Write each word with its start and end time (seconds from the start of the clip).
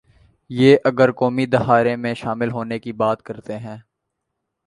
یہ 0.49 0.77
اگر 0.85 1.11
قومی 1.11 1.45
دھارے 1.45 1.95
میں 1.95 2.13
شامل 2.13 2.51
ہونے 2.51 2.79
کی 2.79 2.93
بات 2.93 3.21
کرتے 3.21 3.57
ہیں۔ 3.57 3.77